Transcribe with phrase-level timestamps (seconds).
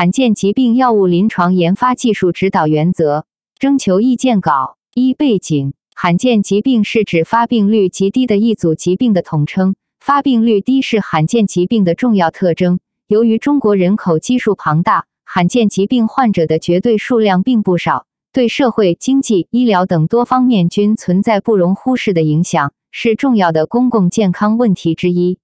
[0.00, 3.26] 罕见疾病药物临床研发技术指导原则。
[3.58, 12.80] 征求意见稿一背景：罕见疾病是指发病率极低的一组疾病的统称，发病率低是罕见疾病的重要特征。
[13.08, 25.36] 由于中国人口基数庞大，罕见疾病患者的绝对数量并不少，对社会、经济、医疗等多方面均存在不容忽视的影响，是重要的公共健康问题之一。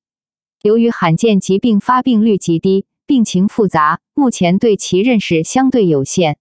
[0.63, 6.39] 由于罕见疾病发病率极低，病情复杂，目前对其认识相对有限，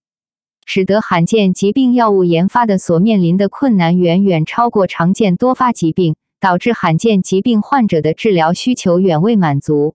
[0.66, 9.93] 使得罕见疾病药物研发的所面临的困难远远超过常见多发疾病，导致罕见疾病患者的治疗需求远未满足。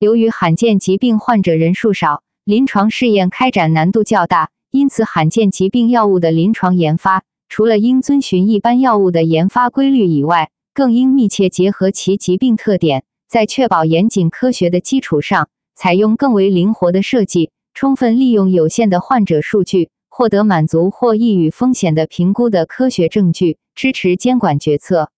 [0.00, 25.10] 由于罕见疾病患者人数少，临床试验开展难度较大，因此罕见疾病药物的临床研发，除了应遵循一般药物的研发规律以外，更应密切结合其疾病特点，在确保严谨科学的基础上，采用更为灵活的设计，充分利用有限的患者数据，获得满足或易与风险的评估的科学证据，支持监管决策。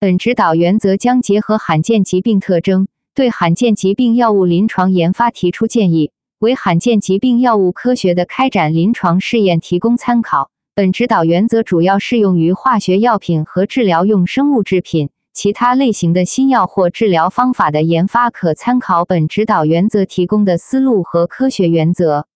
[0.00, 6.10] 本指导原则将结合罕见疾病特征，对罕见疾病药物临床研发提出建议。
[6.40, 10.50] 为罕见疾病药物科学的开展临床试验提供参考。
[10.74, 22.28] 本指导原则主要适用于化学药品和治疗用生物制品，其他类型的新药或治疗方法的研发可参考本指导原则提供的思路和科学原则。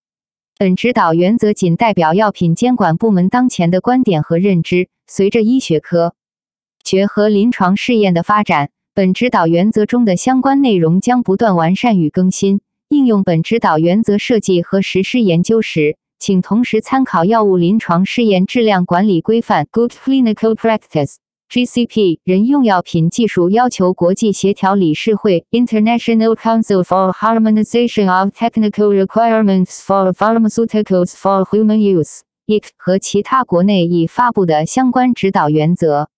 [0.59, 4.89] 本指导原则仅代表药品监管部门当前的观点和认知。
[5.07, 6.15] 随着医学科
[6.83, 12.61] 学和临床试验的发展，本指导原则中的相关内容将不断完善与更新。
[12.89, 21.15] 应用本指导原则设计和实施研究时，请同时参考药物临床试验质量管理规范 （Good Clinical Practice）
[21.51, 36.11] GCP、人用药品技术要求国际协调理事会 （International Council for Harmonization of Technical Requirements for Pharmaceuticals for Human Use，IC） 和其他国内已发布的相关指导原则。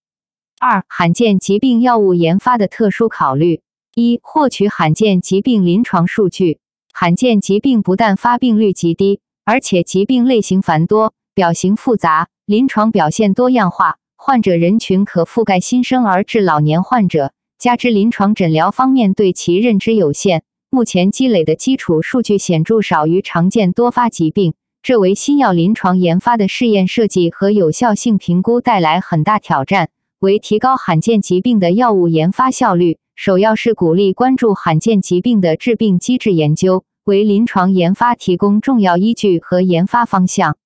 [0.58, 3.60] 二、罕见疾病药物研发的特殊考虑。
[3.94, 6.58] 一、获取罕见疾病临床数据。
[6.92, 17.32] 罕见疾病不但发病率极低，而且疾病类型繁多，表型复杂，临床表现多样化，患者人群可覆盖新生儿至老年患者。
[17.58, 29.88] 加之临床诊疗方面对其认知有限，目前积累的基础数据显著少于常见多发疾病，这为新药临床研发的试验设计和有效性评估带来很大挑战，
[30.18, 32.98] 为提高罕见疾病的药物研发效率。
[33.16, 40.58] 首要是鼓励关注罕见疾病的致病机制研究，为临床研发提供重要依据和研发方向。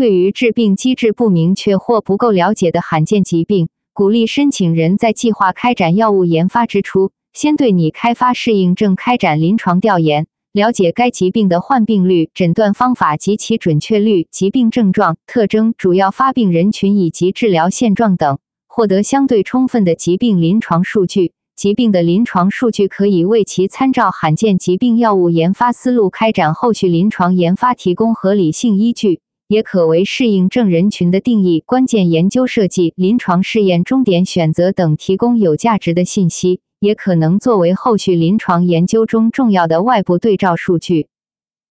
[0.00, 18.38] 对于致病机制不明确或不够了解的罕见疾病，鼓励申请人在计划开展药物研发之初，先对拟开发适应症开展临床调研，了解该疾病的患病率、诊断方法及其准确率、疾病症状特征、主要发病人群以及治疗现状等，
[18.68, 21.34] 获得相对充分的疾病临床数据。
[21.54, 41.08] 疾病的临床数据可以为其参照罕见疾病药物研发思路开展后续临床研发提供合理性依据，也可为适应症人群的定义、关键研究设计、临床试验终点选择等提供有价值的信息，也可能作为后续临床研究中重要的外部对照数据。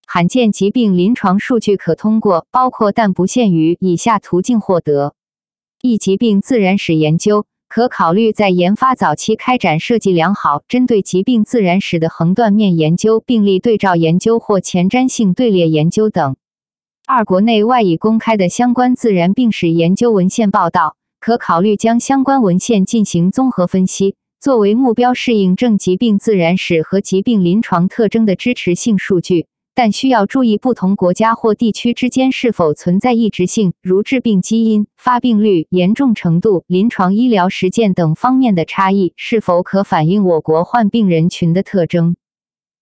[0.05, 5.13] 罕见疾病临床数据可通过包括但不限于以下途径获得：
[5.81, 7.45] 一、疾病自然史研究。
[7.69, 16.35] 可考虑在研发早期开展设计良好、针对疾病自然史的横断面研究、病例对照研究或前瞻性队列研究等。
[17.11, 29.47] 二、国内外已公开的相关自然病史研究文献报道，可考虑将相关文献进行综合分析，作为目标适应症疾病自然史和疾病临床特征的支持性数据。
[29.73, 42.15] 但需要注意不同国家或地区之间是否存在异质性，如致病基因、发病率、严重程度、临床医疗实践等方面的差异，是否可反映我国患病人群的特征。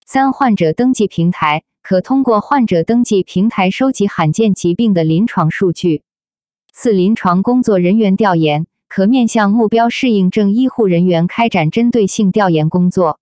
[0.05, 6.03] 三、患者登记平台可通过患者登记平台收集罕见疾病的临床数据。
[6.73, 13.21] 四、临床工作人员调研可面向目标适应症医护人员开展针对性调研工作。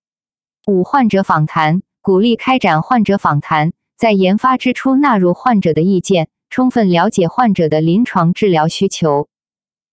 [0.66, 1.82] 五、患者访谈。
[2.02, 9.28] 鼓励开展患者访谈，在研发之初纳入患者的意见，充分了解患者的临床治疗需求。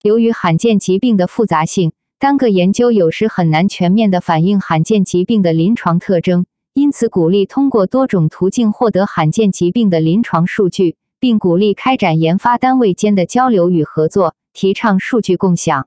[0.02, 15.86] 由于罕见疾病的复杂性，单个研究有时很难全面的反映罕见疾病的临床特征，因此鼓励通过多种途径获得罕见疾病的临床数据，并鼓励开展研发单位间的交流与合作，提倡数据共享。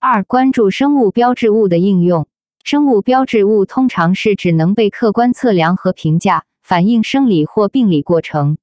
[0.00, 2.26] 二、关注生物标志物的应用。
[2.64, 8.58] 生物标志物通常是指能被客观测量和评价、反映生理或病理过程，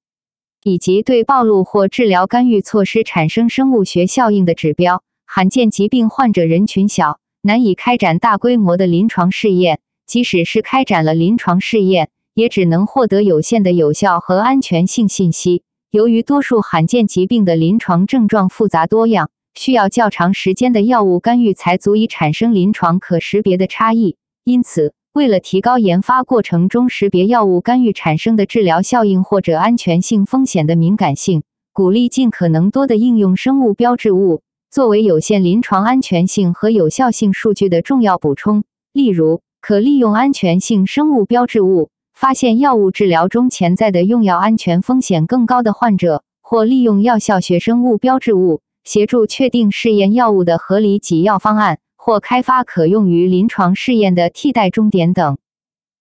[0.61, 5.03] 以及对暴露或治疗干预措施产生生物学效应的指标。
[5.25, 15.63] 罕见疾病患者人群小，难以开展大规模的临床试验，即使是开展了临床试验，也只能获得有限的有效和安全性信息。
[15.91, 38.65] 由于多数罕见疾病的临床症状复杂多样，需要较长时间的药物干预才足以产生临床可识别的差异，因此，为了提高研发过程中识别药物干预产生的治疗效应或者安全性风险的敏感性，鼓励尽可能多的应用生物标志物作为有限临床安全性和有效性数据的重要补充。
[38.91, 48.61] 例如，可利用安全性生物标志物发现药物治疗中潜在的用药安全风险更高的患者，或利用药效学生物标志物。
[48.83, 55.39] 协助确定试验药物的合理给药方案，或开发可用于临床试验的替代终点等。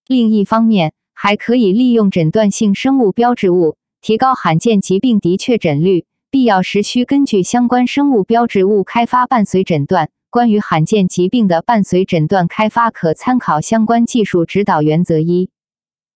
[0.05, 6.05] 另一方面，还可以利用诊断性生物标志物提高罕见疾病的确诊率。
[6.29, 10.11] 必要时需根据相关生物标志物开发伴随诊断。
[10.35, 15.49] 关于罕见疾病的伴随诊断开发，可参考相关技术指导原则一。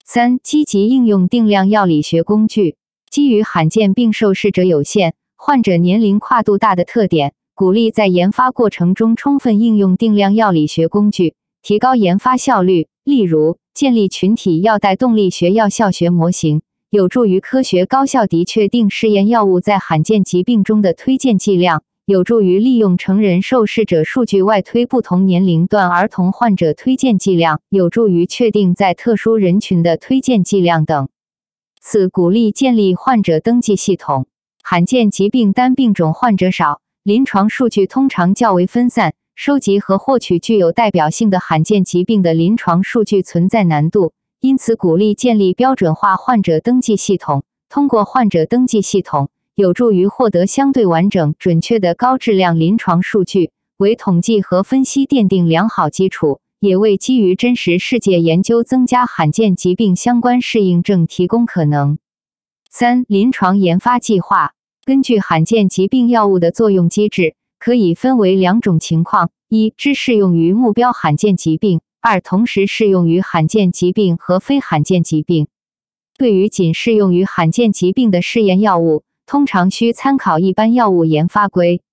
[0.03, 2.75] 三、积极应用定量药理学工具。
[3.09, 5.13] 基于罕见病受试者有限。
[5.37, 12.89] 患者年龄跨度大的特点，鼓励在研发过程中充分应用定量药理学工具，提高研发效率。
[13.05, 31.07] 例如，建立群体药代动力学药效学模型，有助于科学高效地确定试验药物在罕见疾病中的推荐剂量；有助于利用成人受试者数据外推不同年龄段儿童患者推荐剂量；有助于确定在特殊人群的推荐剂量等。
[31.79, 34.25] 四、鼓励建立患者登记系统。
[34.63, 44.13] 罕见疾病单病种患者少，临床数据通常较为分散，收集和获取具有代表性的罕见疾病的临床数据存在难度。
[44.39, 47.43] 因此，鼓励建立标准化患者登记系统。
[47.69, 49.29] 通过患者登记系统，
[49.59, 61.99] 有助于获得相对完整、准确的高质量临床数据，为统计和分析奠定良好基础，也为基于真实世界研究增加罕见疾病相关适应症提供可能。
[62.71, 64.53] 三、临床研发计划。
[64.85, 75.49] 根据罕见疾病药物的作用机制，可以分为两种情况：一，只适用于目标罕见疾病；二，同时适用于罕见疾病和非罕见疾病。
[76.17, 81.83] 对于仅适用于罕见疾病的试验药物，通常需参考一般药物研发规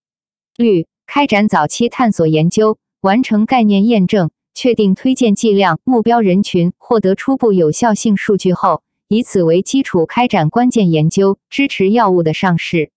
[0.57, 8.83] 律，开展早期探索研究，完成概念验证，确定推荐剂量、目标人群，获得初步有效性数据后。
[9.09, 12.91] 以此为基础开展关键研究，支持药物的上市。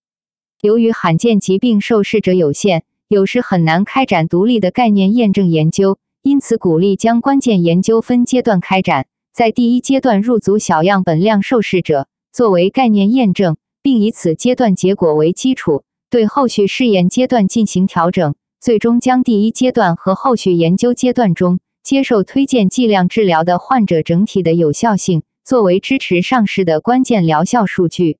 [0.61, 9.05] 由于罕见疾病受试者有限，有时很难开展独立的概念验证研究，因此鼓励将关键研究分阶段开展。
[9.33, 13.57] 在第一阶段入组小样本量受试者作为概念验证，
[13.89, 25.23] 并以此阶段结果为基础，对后续试验阶段进行调整，最终将第一阶段和后续研究阶段中接受推荐剂量治疗的患者整体的有效性。
[25.43, 28.19] 作为支持上市的关键疗效数据，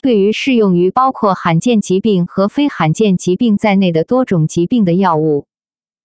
[0.00, 5.46] 对于适用于包括罕见疾病和非罕见疾病在内的多种疾病的药物，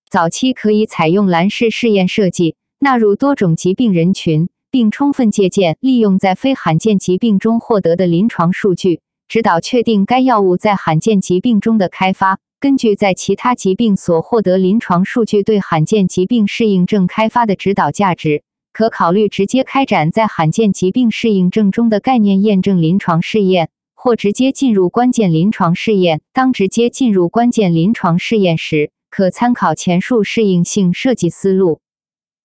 [0.09, 12.39] 早期可以采用蓝氏试验设计，纳入多种疾病人群，并充分借鉴利用在非罕见疾病中获得的临床数据，指导确定该药物在罕见疾病中的开发。
[12.59, 18.43] 根据在其他疾病所获得临床数据对罕见疾病适应症开发的指导价值。
[18.71, 26.21] 可考虑直接开展在罕见疾病适应症中的概念验证临床试验，或直接进入关键临床试验。
[26.33, 31.81] 当直接进入关键临床试验时，可参考前述适应性设计思路。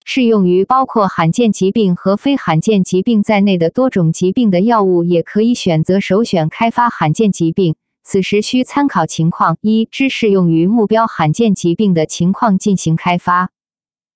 [0.04, 7.76] 适用于包括罕见疾病和非罕见疾病在内的多种疾病的药物，也可以选择首选开发罕见疾病。
[8.02, 13.50] 此时需参考情况：一、只适用于目标罕见疾病的情况进行开发。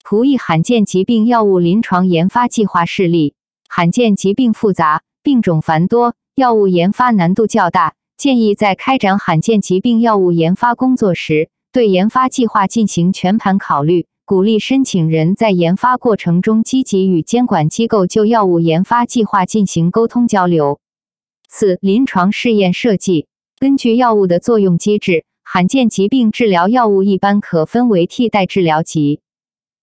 [0.05, 3.35] 图一罕见疾病药物临床研发计划示例：
[3.67, 7.95] 罕见疾病复杂，病种繁多，药物研发难度较大。
[8.19, 20.81] 建议在开展罕见疾病药物研发工作时，对研发计划进行全盘考虑，鼓励申请人在研发过程中积极与监管机构就药物研发计划进行沟通交流。
[21.49, 23.27] 四、临床试验设计
[23.59, 29.21] 根据药物的作用机制，罕见疾病治疗药物一般可分为替代治疗及。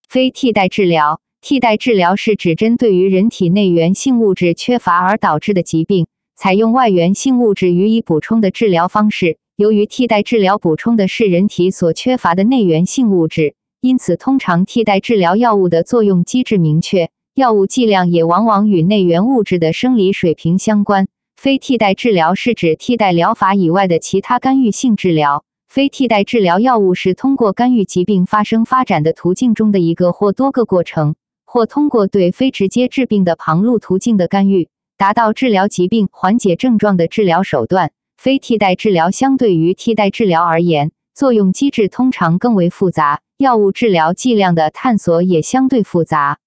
[0.08, 9.40] 非替代治疗，替代治疗是指针对于人体内源性物质缺乏而导致的疾病，采用外源性物质予以补充的治疗方式。
[9.56, 13.55] 由于替代治疗补充的是人体所缺乏的内源性物质，
[13.86, 21.08] 因此通常替代治疗药物的作用机制明确，药物剂量也往往与内源物质的生理水平相关。
[21.40, 25.46] 非替代治疗是指替代疗法以外的其他干预性治疗。
[25.70, 31.14] 非替代治疗药物是通过干预疾病发生发展的途径中的一个或多个过程，
[31.46, 37.92] 或通过对非直接致病的旁路途径的干预，达到治疗疾病、缓解症状的治疗手段。
[38.18, 46.40] 非替代治疗相对于替代治疗而言，作用机制通常更为复杂，药物治疗剂量的探索也相对复杂。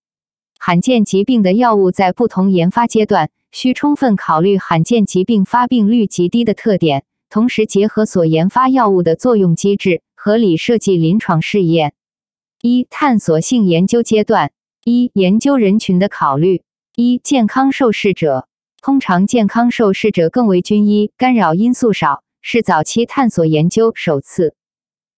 [0.59, 7.05] 罕见疾病的药物在不同研发阶段，需充分考虑罕见疾病发病率极低的特点。
[7.31, 11.95] 同时，结合所研发药物的作用机制，合理设计临床试验。
[12.61, 14.53] 一、探索性研究阶段。
[14.85, 16.63] 一、研究人群的考虑。
[16.95, 18.47] 一、健康受试者。
[18.83, 24.55] 通常，健康受试者更为均一，干扰因素少，是早期探索研究首次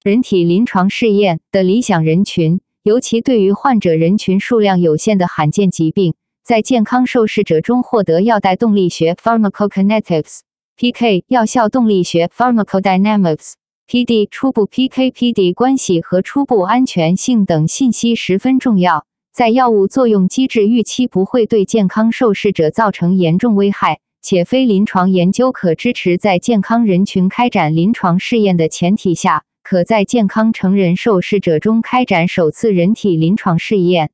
[0.03, 2.61] 人体临床试验的理想人群。
[2.83, 10.41] 尤其对于患者人群数量有限的罕见疾病，在健康受试者中获得药代动力学 （pharmacokinetics）。
[10.75, 13.53] PK 药效动力学 （Pharmacodynamics）、
[13.87, 19.07] PD 初步 PK/PD 关系和初步安全性等信息十分重要。
[19.33, 34.11] 在药物作用机制预期不会对健康受试者造成严重危害，且非临床研究可支持在健康人群开展临床试验的前提下，可在健康成人受试者中开展首次人体临床试验。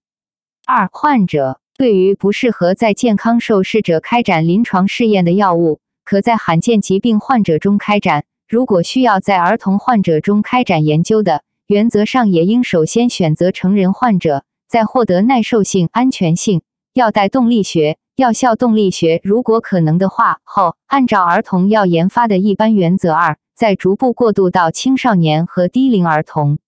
[0.65, 5.81] 二、患者对于不适合在健康受试者开展临床试验的药物。
[6.05, 16.63] 可在罕见疾病患者中开展，如果需要在儿童患者中开展研究的，原则上也应首先选择成人患者，在获得耐受性、安全性、
[16.97, 26.59] 药代动力学、药效动力学，如果可能的话后，按照儿童药研发的一般原则二，再逐步过渡到青少年和低龄儿童。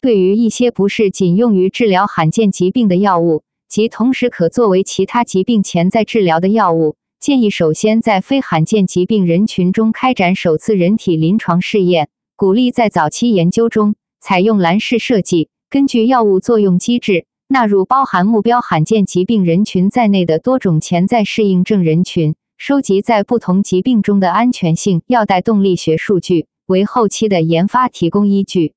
[0.00, 6.96] 对于一些不是仅用于治疗罕见疾病的药物，及同时可作为其他疾病潜在治疗的药物。
[7.20, 28.74] 建议首先在非罕见疾病人群中开展首次人体临床试验，鼓励在早期研究中采用蓝式设计，根据药物作用机制纳入包含目标罕见疾病人群在内的多种潜在适应症人群，收集在不同疾病中的安全性药代动力学数据，为后期的研发提供依据。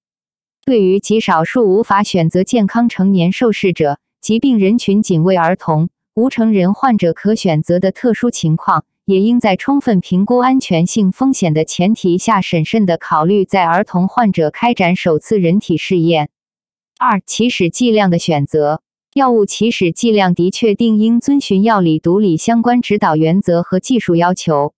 [0.64, 5.90] 对于极少数无法选择健康成年受试者，疾病人群仅为儿童。
[6.14, 16.30] 无成人患者可选择的特殊情况，也应在充分评估安全性风险的前提下，审慎地考虑在儿童患者开展首次人体试验。
[17.04, 18.84] 二、起始剂量的选择，
[19.16, 24.76] 药物起始剂量的确定应遵循药理毒理相关指导原则和技术要求。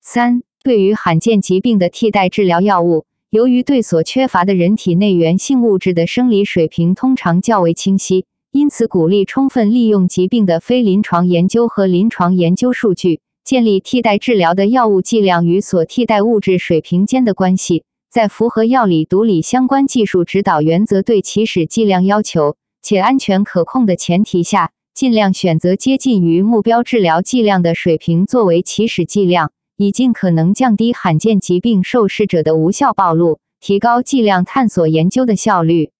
[0.00, 8.24] 三、对于罕见疾病的替代治疗药物，由于对所缺乏的人体内源性物质的生理水平通常较为清晰。
[8.52, 17.84] 因此，鼓励充分利用疾病的非临床研究和临床研究数据，建立替代治疗的药物剂量与所替代物质水平间的关系。
[18.12, 35.92] 在符合药理毒理相关技术指导原则对起始剂量要求且安全可控的前提下，尽量选择接近于目标治疗剂量的水平作为起始剂量，以尽可能降低罕见疾病受试者的无效暴露，提高剂量探索研究的效率。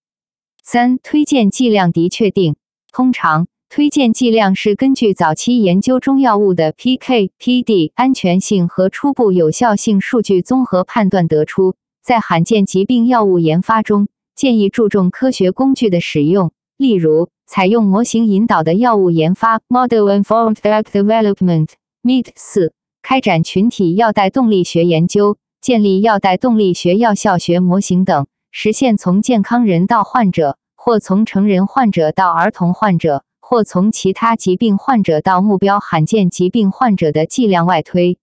[0.61, 2.57] 三、推荐剂量的确定。
[2.91, 11.75] 通常，推荐剂量是根据早期研究中药物的 PK/PD 安全性和初步有效性数据综合判断得出。
[12.11, 22.27] 在罕见疾病药物研发中，建议注重科学工具的使用，例如采用模型引导的药物研发 （Model-Informed Drug Development，MID）。
[22.35, 28.27] 四、开展群体药代动力学研究，建立药代动力学药效学模型等。
[28.51, 38.17] 实现从健康人到患者，或从成人患者到儿童患者，或从其他疾病患者到目标罕见疾病患者的剂量外推。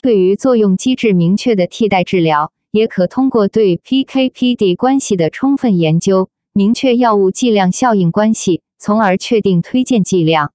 [0.00, 10.52] 对于作用机制明确的替代治疗，也可通过对 PK/PD 关系的充分研究，明确药物剂量效应关系，从而确定推荐剂量。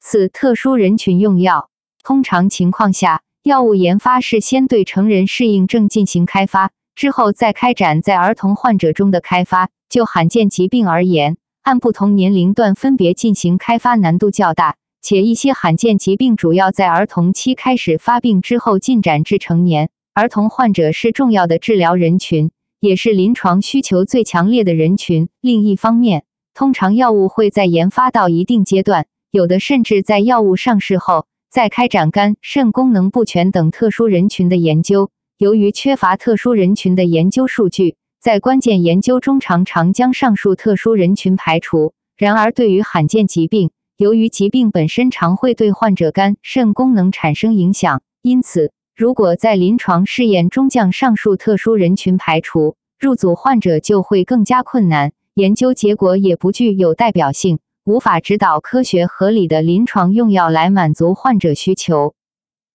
[0.00, 1.70] 四、特殊人群用药。
[2.02, 6.72] 通常情况下，药物研发是先对成人适应症进行开发。
[6.96, 9.70] 之后再开展在儿童患者中的开发。
[9.88, 19.90] 就罕见疾病而言，按不同年龄段分别进行开发难度较大，且一些罕见疾病主要在儿童期开始发病之后进展至成年。
[20.14, 25.28] 儿童患者是重要的治疗人群，也是临床需求最强烈的人群。
[25.40, 26.22] 另一方面，
[26.54, 35.10] 通常药物会在研发到一定阶段，有的甚至在药物上市后再开展肝肾功能不全等特殊人群的研究。
[35.36, 41.92] 由于缺乏特殊人群的研究数据，在关键研究中常常将上述特殊人群排除。
[42.16, 62.14] 然而，对于罕见疾病，由于疾病本身常会对患者肝肾功能产生影响，因此如果在临床试验中将上述特殊人群排除，入组患者就会更加困难，研究结果也不具有代表性，无法指导科学合理的临床用药来满足患者需求。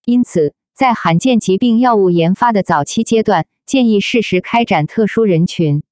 [0.04, 5.84] 因此，在罕见疾病药物研发的早期阶段，建议适时开展特殊人群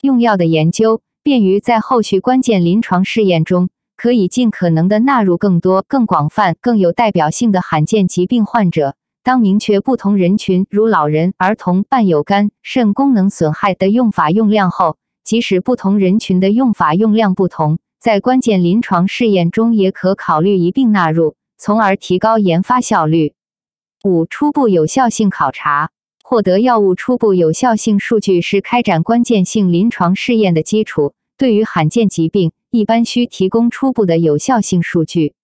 [0.00, 8.94] 用药的研究，便于在后续关键临床试验中，可以尽可能的纳入更多、更广泛、更有代表性的罕见疾病患者。
[9.28, 23.34] 当明确不同人群，如老人、儿童伴有肝肾功能损害的用法用量后，即使不同人群的用法用量不同，在关键临床试验中也可考虑一并纳入，从而提高研发效率。
[24.02, 25.90] 五、初步有效性考察，
[26.24, 31.12] 获得药物初步有效性数据是开展关键性临床试验的基础。
[31.36, 35.34] 对于罕见疾病，一般需提供初步的有效性数据。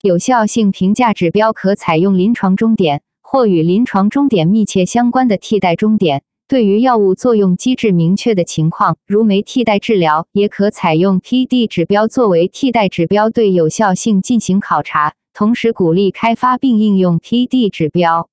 [0.00, 3.02] 有效性评价指标可采用临床终点。
[3.30, 15.12] 或与临床终点密切相关的替代终点，对于药物作用机制明确的情况，如没替代治疗，也可采用 PD 指标作为替代指标对有效性进行考察。
[15.34, 18.30] 同时鼓励开发并应用 PD 指标，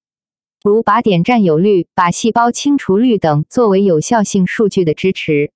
[0.63, 5.51] 如靶点占有率、靶细胞清除率等作为有效性数据的支持。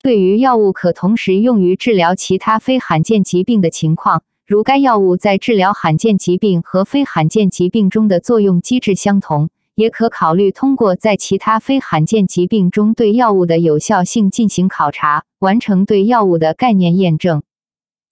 [0.00, 4.22] 对于药物可同时用于治疗其他非罕见疾病的情况。
[4.48, 17.42] 如该药物在治疗罕见疾病和非罕见疾病中的作用机制相同，也可考虑通过在其他非罕见疾病中对药物的有效性进行考察，完成对药物的概念验证。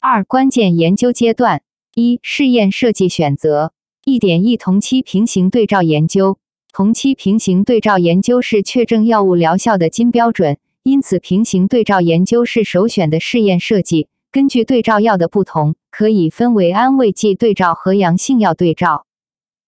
[0.02, 1.62] 二、关键研究阶段：
[1.94, 3.72] 一、试验设计选择。
[4.04, 6.36] 一点一同期平行对照研究。
[6.70, 14.08] 同期平行对照研究是确证药物疗效的金标准，因此平行对照研究是首选的试验设计。
[14.30, 19.06] 根据对照药的不同，可以分为安慰剂对照和阳性药对照。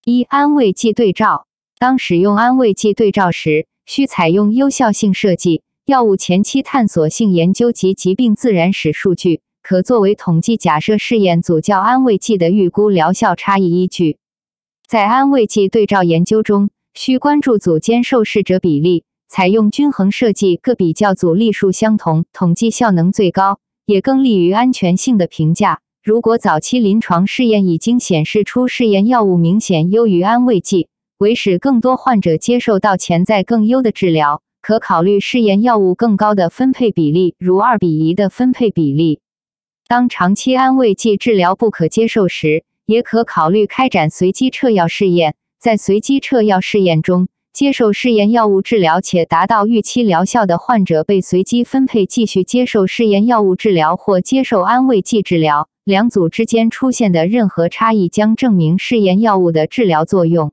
[0.05, 1.47] 一、安慰剂对照。
[1.79, 14.19] 当使用安慰剂对照时，需采用有效性设计、药物前期探索性研究及疾病自然史数据，可作为统计假设试验组较安慰剂的预估疗效差异依据。
[14.87, 23.61] 在安慰剂对照研究中，需关注组间受试者比例，采用均衡设计，各比较组例数相同，统计效能最高。
[23.87, 25.81] 也更利于安全性的评价。
[26.09, 39.21] 如果早期临床试验已经显示出试验药物明显优于安慰剂，为使更多患者接受到潜在更优的治疗，可考虑试验药物更高的分配比例，如二比一的分配比例。
[39.87, 45.35] 当长期安慰剂治疗不可接受时，也可考虑开展随机撤药试验。
[45.61, 55.69] 在随机撤药试验中，接受试验药物治疗且达到预期疗效的患者被随机分配继续接受试验药物治疗或接受安慰剂治疗。
[55.89, 60.53] 两组之间出现的任何差异将证明试验药物的治疗作用。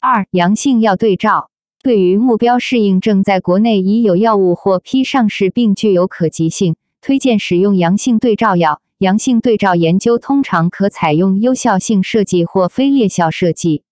[0.00, 1.52] 二、阳性药对照。
[1.84, 8.82] 对于目标适应症在国内已有药物获批上市并具有可及性，推荐使用阳性对照药。
[8.98, 13.84] 阳性对照研究通常可采用有效性设计或非劣效设计。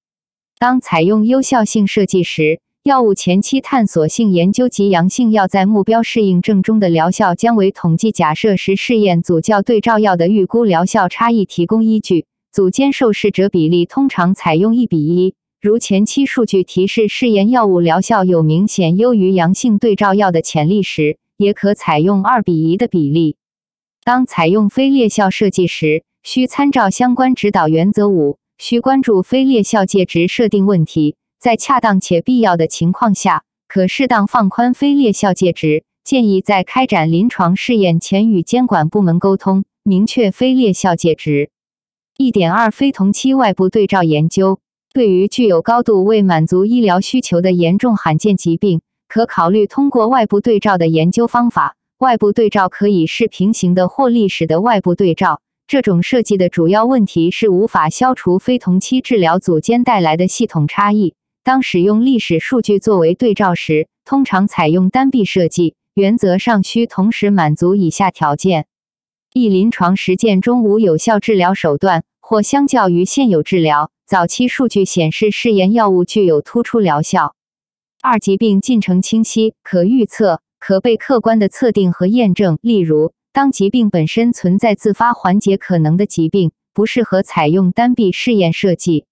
[0.59, 12.27] 当采用有效性设计时，药物前期探索性研究及阳性药在目标适应症中的疗效将为统计假设时试验组较对照药的预估疗效差异提供依据。
[12.53, 15.35] 组间受试者比例通常采用一比一。
[15.63, 23.37] 如前期数据提示试验药物疗效有明显优于阳性对照药的潜力时，也可采用二比一的比例。
[24.05, 28.37] 当采用非裂效设计时，需参照相关指导原则五。
[28.59, 35.85] 需关注非裂效介质设定问题，在恰当且必要的情况下，可适当放宽非裂效介质。
[36.03, 41.51] 建议在开展临床试验前与监管部门沟通，明确非裂效介质。
[42.17, 44.59] 一点二非同期外部对照研究，
[44.95, 51.77] 对于具有高度未满足医疗需求的严重罕见疾病，可考虑通过外部对照的研究方法。
[51.99, 55.43] 外部对照可以是平行的或历史的外部对照。
[55.67, 61.15] 这种设计的主要问题是无法消除非同期治疗组间带来的系统差异。
[61.45, 68.67] 当使用历史数据作为对照时，通常采用单臂设计，原则上需同时满足以下条件：
[69.35, 77.35] 一、临床实践中无有效治疗手段，或相较于现有治疗，早期数据显示试验药物具有突出疗效；
[78.01, 83.13] 二、疾病进程清晰、可预测、可被客观的测定和验证，例如。
[83.35, 89.07] 当疾病本身存在自发缓解可能的疾病，不适合采用单臂试验设计。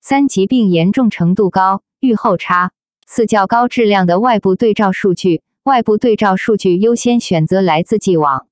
[0.00, 2.72] 三、疾病严重程度高，预后差。
[3.06, 8.46] 四、较高质量的外部对照数据，外部对照数据优先选择来自既往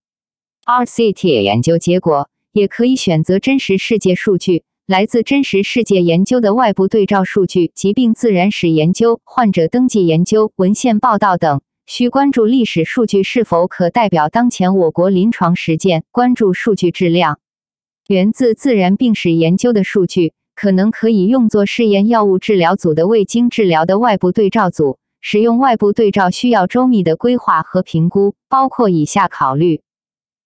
[0.64, 2.28] RCT 研究结果。
[2.52, 4.64] 也可以选择真实世界数据。
[4.86, 17.38] 来自真实世界研究的外部对照数据、疾病自然史研究、患者登记研究、文献报道等，需关注历史数据是否可代表当前我国临床实践，关注数据质量。
[18.08, 24.98] 源自自然病史研究的数据，可能可以用作试验药物治疗组的未经治疗的外部对照组。
[25.20, 29.82] 使用外部对照需要周密的规划和评估，包括以下考虑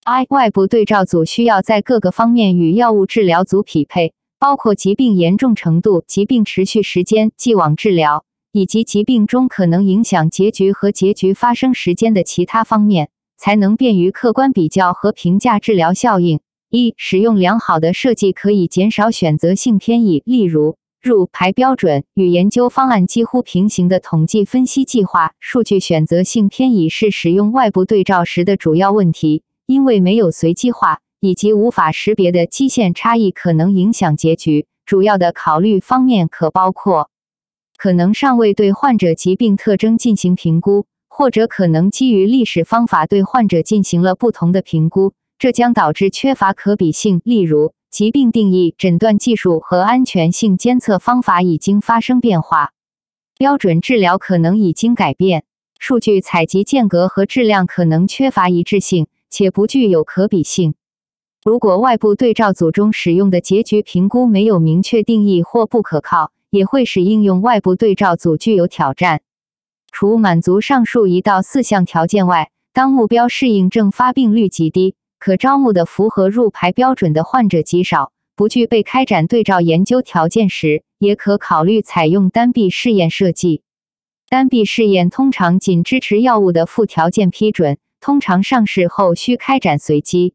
[0.04, 0.26] ：I.
[0.28, 4.12] 外部对照组需要在各个方面与药物治疗组匹配。
[4.38, 16.40] 包括疾病严重程度、疾病持续时间、既往治疗，以及疾病中可能影响结局和结局发生时间的其他方面，才能便于客观比较和评价治疗效应。
[16.72, 25.34] 一、使用良好的设计可以减少选择性偏移，例如入排标准与研究方案几乎平行的统计分析计划。
[25.38, 31.00] 数据选择性偏移是使用外部对照时的主要问题，因为没有随机化。
[31.20, 34.66] 以及无法识别的基线差异可能影响结局。
[34.84, 37.10] 主要的考虑方面可包括：
[37.76, 47.20] 可能尚未对患者疾病特征进行评估，或者可能基于历史方法对患者进行了不同的评估，这将导致缺乏可比性。
[47.24, 52.70] 例如，疾病定义、诊断技术和安全性监测方法已经发生变化，
[53.36, 55.42] 标准治疗可能已经改变，
[55.80, 60.76] 数据采集间隔和质量可能缺乏一致性，且不具有可比性。
[61.42, 69.22] 如果外部对照组中使用的结局评估没有明确定义或不可靠，也会使应用外部对照组具有挑战。
[69.90, 83.62] 除满足上述一到四项条件外，当目标适应症发病率极低，可招募的符合入排标准的患者极少，不具备开展对照研究条件时，也可考虑采用单臂试验设计。
[84.28, 90.34] 单臂试验通常仅支持药物的附条件批准，通常上市后需开展随机。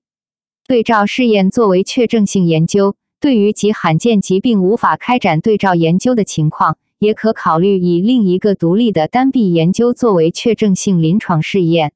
[0.66, 11.92] 对照试验作为确证性研究，对于极罕见疾病无法开展对照研究的情况，也可考虑以另一个独立的单臂研究作为确证性临床试验。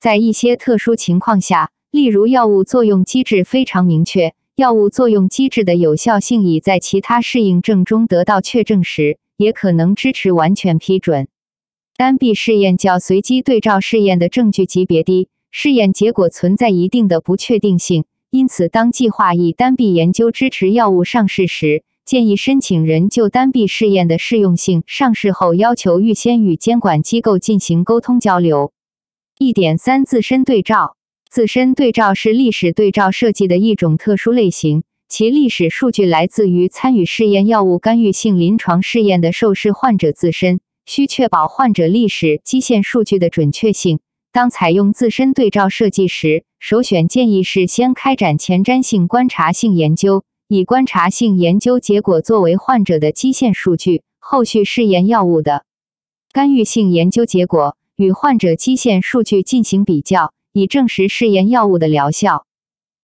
[0.00, 11.28] 在一些特殊情况下，例如药物作用机制非常明确，药物作用机制的有效性已在其他适应症中得到确证时，也可能支持完全批准。
[11.96, 15.28] 单臂试验较随机对照试验的证据级别低。
[15.52, 28.72] 试验结果存在一定的不确定性，因此，当计划以单臂研究支持药物上市时，建议申请人就单臂试验的适用性、上市后要求预先与监管机构进行沟通交流。
[29.38, 30.96] 一点三，自身对照。
[31.34, 43.98] 自身对照是历史对照设计的一种特殊类型，其历史数据来自于参与试验药物干预性临床试验的受试患者自身，需确保患者历史基线数据的准确性。
[44.30, 55.64] 当采用自身对照设计时，首选建议是先开展前瞻性观察性研究，以观察性研究结果作为患者的基线数据，后续试验药物的
[56.30, 62.46] 干预性研究结果与患者基线数据进行比较，以证实试验药物的疗效。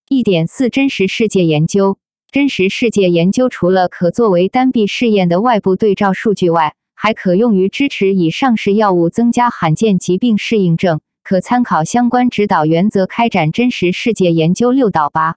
[0.08, 1.98] 一点四真实世界研究，
[2.30, 11.00] 真实世界研究除了可作为单臂试验的外部对照数据外，还可用于支持以上市药物增加罕见疾病适应症。
[11.24, 15.34] 可参考相关指导原则开展真实世界研究六到八。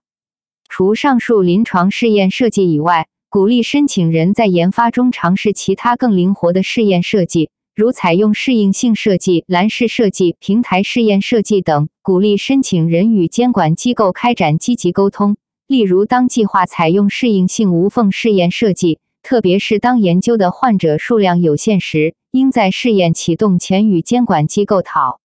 [0.69, 11.89] 除上述临床试验设计以外，鼓励申请人在研发中尝试其他更灵活的试验设计，如采用适应性设计、蓝式设计、平台试验设计等。
[12.03, 15.37] 鼓励申请人与监管机构开展积极沟通。
[15.67, 25.21] 例如，当计划采用适应性无缝试验设计，特别是当研究的患者数量有限时，应在试验启动前与监管机构讨。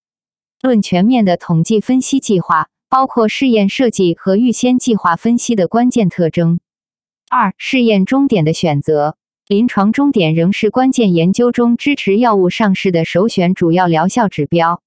[0.63, 6.61] 论全面的统计分析计划，包括试验设计和预先计划分析的关键特征。
[7.29, 9.17] 二、试验终点的选择，
[9.49, 14.83] 临床终点仍是关键研究中支持药物上市的首选主要疗效指标。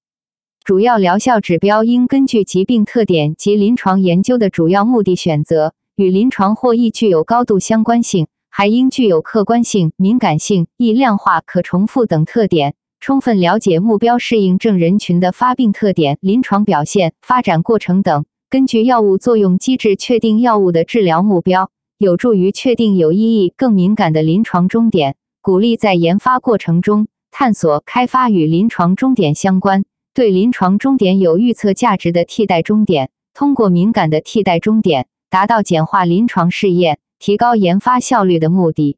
[0.62, 12.76] 主要疗效指标应根据疾病特点及临床研究的主要目的选择，与临床获益具有高度相关性，还应具有客观性、敏感性、易量化、可重复等特点。
[13.00, 21.71] 充分了解目标适应症人群的发病特点、临床表现、发展过程等，根据药物作用机制确定药物的治疗目标，
[22.02, 25.14] 有助于确定有意义、更敏感的临床终点。
[25.40, 38.96] 鼓励在研发过程中探索开发与临床终点相关、对临床终点有预测价值的替代终点，通过敏感的替代终点，达到简化临床试验、提高研发效率的目的。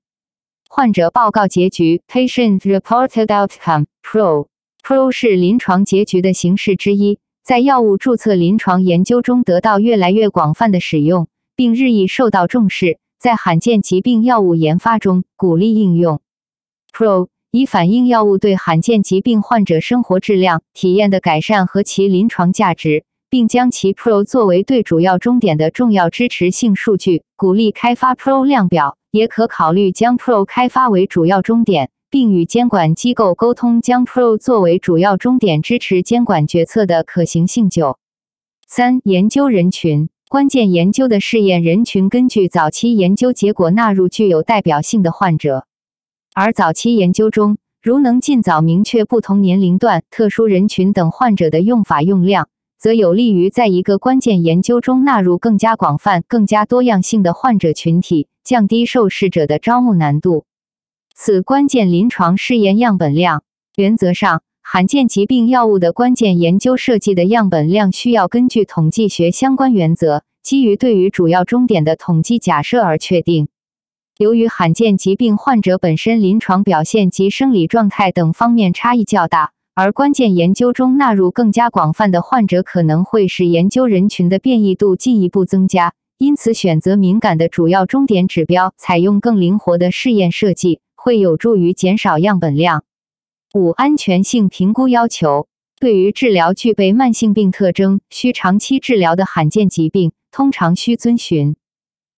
[0.70, 4.46] 患者报告结局 （Patient Reported Outcome，PRO）。
[4.82, 11.28] PRO 是临床结局的形式之一，在药物注册临床研究中得到越来越广泛的使用。
[11.56, 16.20] 并日益受到重视，在罕见疾病药物研发中鼓励应用。
[16.92, 28.96] Pro 以反映药物对罕见疾病患者生活质量体验的改善和其临床价值，并将其 Pro 作为对主要终点的重要支持性数据，鼓励开发 Pro 量表。
[29.10, 37.70] 也可考虑将 Pro 开发为主要终点，并与监管机构沟通将 Pro 作为主要终点支持监管决策的可行性。
[37.70, 37.96] 九
[38.66, 40.08] 三研究人群。
[40.34, 45.64] 关键研究的试验人群根据早期研究结果纳入具有代表性的患者，
[46.34, 52.48] 而早期研究中，如能尽早明确不同年龄段、特殊人群等患者的用法用量，
[52.80, 60.46] 则有利于在一个关键研究中纳入更加广泛、更加多样性的患者群体，降低受试者的招募难度。
[61.14, 63.44] 此关键临床试验样本量，
[63.76, 64.42] 原则上。
[64.66, 73.48] 罕见疾病药物的关键研究设计的样本量需要根据统计学相关原则，基于对于主要终点的统计假设而确定。
[74.16, 92.82] 由于罕见疾病患者本身临床表现及生理状态等方面差异较大，而关键研究中纳入更加广泛的患者可能会使研究人群的变异度进一步增加，因此选择敏感的主要终点指标，采用更灵活的试验设计，会有助于减少样本量。
[93.54, 95.46] 五、安全性评估要求：
[95.78, 101.54] 对于治疗具备慢性病特征、需长期治疗的罕见疾病，通常需遵循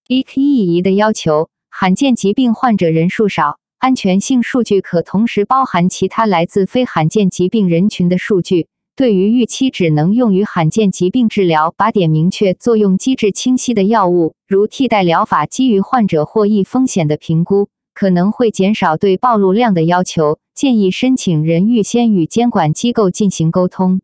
[0.09, 1.51] EKE 的要求。
[1.69, 8.69] 罕见疾病患者人数少，安全性数据可同时包含其他来自非罕见疾病人群的数据。
[8.97, 17.69] 对于预期只能用于罕见疾病治疗、靶点明确、作用机制清晰的药物，如替代疗法基于患者获益风险的评估。
[17.97, 24.03] 可能会减少对暴露量的要求，建议申请人预先与监管机构进行沟通。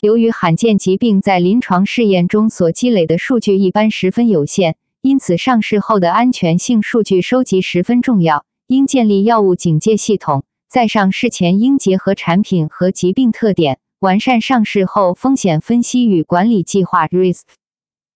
[0.00, 8.46] 由于罕见疾病在临床试验中所积累的数据一般十分有限，因此上市后的安全性数据收集十分重要。
[8.68, 17.42] 应建立药物警戒系统，在上市前应结合产品和疾病特点，完善上市后风险分析与管理计划 （Risk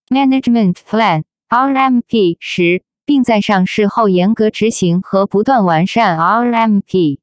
[0.08, 2.84] Management Plan，RMP） 时。
[3.10, 7.18] 并在上市后严格执行和不断完善 RMP。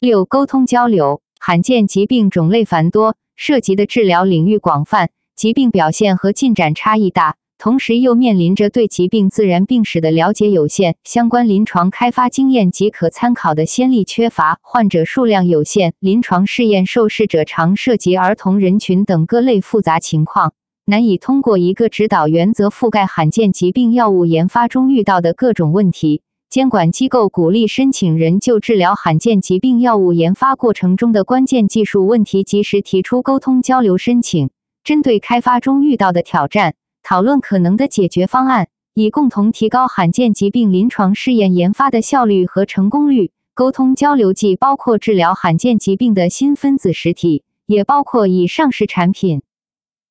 [0.00, 1.22] 六、沟通交流。
[1.38, 20.54] 罕见疾病种类繁多，涉及的治疗领域广泛，疾病表现和进展差异大，同时又面临着对疾病自然病史的了解有限、相关临床开发经验及可参考的先例缺乏、患者数量有限、临床试验受试者常涉及儿童人群等各类复杂情况。
[20.84, 26.22] 难以通过一个指导原则覆盖罕见疾病药物研发中遇到的各种问题。
[26.50, 34.50] 监管机构鼓励申请人就治疗罕见疾病药物研发过程中的关键技术问题及时提出沟通交流申请，
[34.82, 43.30] 针对开发中遇到的挑战，讨论可能的解决方案，以共同提高罕见疾病临床试验研发的效率和成功率。
[43.54, 49.42] 沟通交流既包括治疗罕见疾病的新分子实体，也包括已上市产品。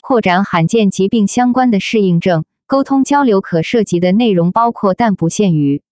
[0.01, 5.83] 扩展罕见疾病相关的适应症沟通交流可涉及的内容包括，但不限于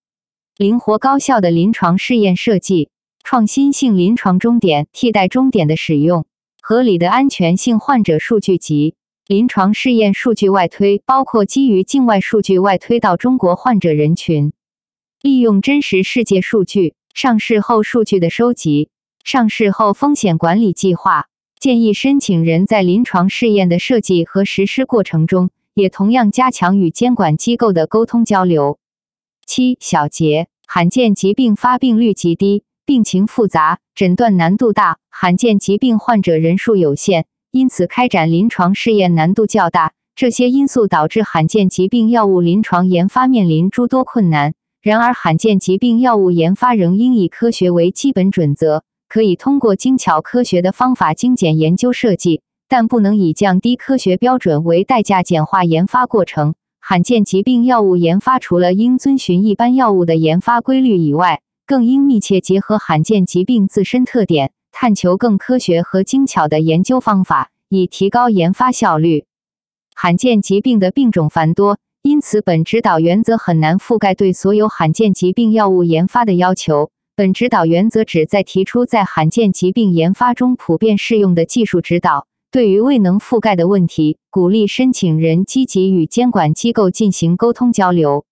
[0.58, 2.90] 灵活高效的临床试验设计、
[3.24, 6.26] 创新性临床终点替代终点的使用、
[6.62, 8.96] 合理的安全性患者数据及
[9.28, 14.54] 临床试验数据外推，包括基于境外数据外推到中国患者人群，
[15.22, 18.90] 利用真实世界数据、上市后数据的收集、
[19.24, 21.28] 上市后风险管理计划。
[21.60, 28.80] 建议申请人在临床试验的设计和实施过程中，也同样加强与监管机构的沟通交流。
[29.46, 39.92] 七小结：罕见疾病发病率极低，病情复杂，诊断难度大，罕见疾病患者人数有限，因此开展临床试验难度较大。
[40.16, 44.54] 这些因素导致罕见疾病药物临床研发面临诸多困难。
[44.82, 48.86] 然而，罕见疾病药物研发仍应以科学为基本准则。
[49.10, 56.54] 可以通过精巧科学的方法精简研究设计，但不能以降低科学标准为代价简化研发过程。
[56.80, 69.26] 罕见疾病药物研发除了应遵循一般药物的研发规律以外，更应密切结合罕见疾病自身特点，探求更科学和精巧的研究方法，以提高研发效率。
[69.96, 76.92] 罕见疾病的病种繁多，因此本指导原则很难覆盖对所有罕见疾病药物研发的要求。
[77.20, 82.28] 本指导原则旨在提出在罕见疾病研发中普遍适用的技术指导。
[82.50, 88.24] 对于未能覆盖的问题，鼓励申请人积极与监管机构进行沟通交流。